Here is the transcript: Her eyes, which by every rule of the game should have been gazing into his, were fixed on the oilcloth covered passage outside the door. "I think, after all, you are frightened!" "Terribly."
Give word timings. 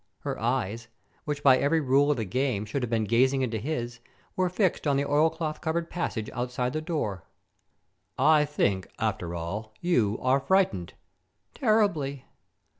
Her 0.21 0.39
eyes, 0.39 0.87
which 1.25 1.43
by 1.43 1.59
every 1.59 1.79
rule 1.79 2.09
of 2.09 2.17
the 2.17 2.25
game 2.25 2.65
should 2.65 2.81
have 2.81 2.89
been 2.89 3.03
gazing 3.03 3.43
into 3.43 3.59
his, 3.59 3.99
were 4.35 4.49
fixed 4.49 4.87
on 4.87 4.97
the 4.97 5.05
oilcloth 5.05 5.61
covered 5.61 5.91
passage 5.91 6.27
outside 6.31 6.73
the 6.73 6.81
door. 6.81 7.23
"I 8.17 8.45
think, 8.45 8.87
after 8.97 9.35
all, 9.35 9.75
you 9.79 10.17
are 10.19 10.39
frightened!" 10.39 10.95
"Terribly." 11.53 12.25